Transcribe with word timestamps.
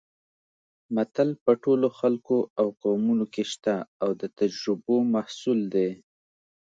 متل 0.95 1.29
په 1.43 1.51
ټولو 1.63 1.87
خلکو 1.99 2.37
او 2.59 2.67
قومونو 2.83 3.25
کې 3.33 3.43
شته 3.51 3.75
او 4.03 4.09
د 4.21 4.23
تجربو 4.39 4.95
محصول 5.13 5.59
دی 5.73 5.91